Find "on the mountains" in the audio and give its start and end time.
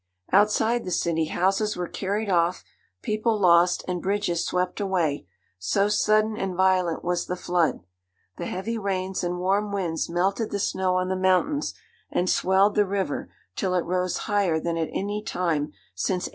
10.95-11.75